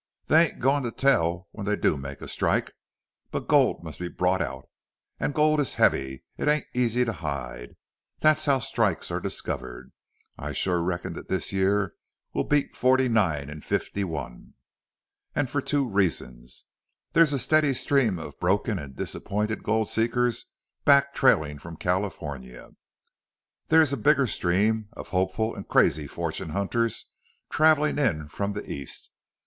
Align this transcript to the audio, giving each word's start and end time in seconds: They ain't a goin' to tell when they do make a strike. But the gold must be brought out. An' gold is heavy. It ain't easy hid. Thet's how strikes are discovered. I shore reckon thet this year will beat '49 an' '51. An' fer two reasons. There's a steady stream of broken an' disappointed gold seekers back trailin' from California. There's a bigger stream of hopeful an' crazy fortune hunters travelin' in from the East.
They 0.25 0.45
ain't 0.47 0.55
a 0.57 0.59
goin' 0.59 0.81
to 0.81 0.89
tell 0.91 1.47
when 1.51 1.67
they 1.67 1.75
do 1.75 1.95
make 1.95 2.21
a 2.21 2.27
strike. 2.27 2.73
But 3.29 3.41
the 3.41 3.45
gold 3.45 3.83
must 3.83 3.99
be 3.99 4.07
brought 4.09 4.41
out. 4.41 4.67
An' 5.19 5.31
gold 5.31 5.59
is 5.59 5.75
heavy. 5.75 6.23
It 6.39 6.47
ain't 6.47 6.65
easy 6.73 7.01
hid. 7.05 7.77
Thet's 8.19 8.45
how 8.45 8.57
strikes 8.57 9.11
are 9.11 9.19
discovered. 9.19 9.91
I 10.39 10.53
shore 10.53 10.81
reckon 10.81 11.13
thet 11.13 11.27
this 11.27 11.53
year 11.53 11.93
will 12.33 12.45
beat 12.45 12.75
'49 12.75 13.47
an' 13.51 13.61
'51. 13.61 14.55
An' 15.35 15.45
fer 15.45 15.61
two 15.61 15.87
reasons. 15.87 16.65
There's 17.13 17.31
a 17.31 17.37
steady 17.37 17.75
stream 17.75 18.17
of 18.17 18.39
broken 18.39 18.79
an' 18.79 18.93
disappointed 18.95 19.61
gold 19.61 19.87
seekers 19.87 20.45
back 20.83 21.13
trailin' 21.13 21.59
from 21.59 21.77
California. 21.77 22.71
There's 23.67 23.93
a 23.93 23.97
bigger 23.97 24.25
stream 24.25 24.89
of 24.93 25.09
hopeful 25.09 25.55
an' 25.55 25.65
crazy 25.65 26.07
fortune 26.07 26.49
hunters 26.49 27.11
travelin' 27.51 27.99
in 27.99 28.29
from 28.29 28.53
the 28.53 28.67
East. 28.67 29.11